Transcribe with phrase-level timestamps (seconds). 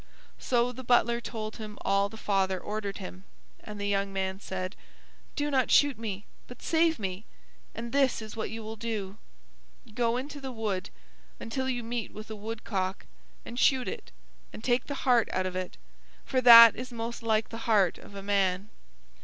[0.39, 3.23] So the butler told him all the father ordered him;
[3.59, 4.75] and the young man said,
[5.35, 7.23] "Do not shoot me, but save me.
[7.75, 9.17] And this is what you will do.
[9.93, 10.89] Go into the wood
[11.39, 13.05] until you meet with a woodcock,
[13.45, 14.11] and shoot it,
[14.51, 15.77] and take the heart out of it,
[16.25, 18.71] for that is most like the heart of a man.